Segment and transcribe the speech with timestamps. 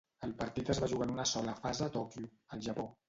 [0.27, 2.89] El partit es va jugar en una sola fase a Tòquio, el Japó.